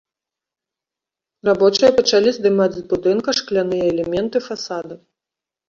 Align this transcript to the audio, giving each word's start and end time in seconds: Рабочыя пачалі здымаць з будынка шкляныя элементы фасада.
Рабочыя 1.49 1.91
пачалі 1.99 2.29
здымаць 2.39 2.69
з 2.79 2.83
будынка 2.95 3.37
шкляныя 3.43 3.83
элементы 3.93 4.37
фасада. 4.51 4.95